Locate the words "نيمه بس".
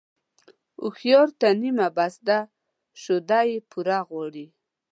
1.61-2.15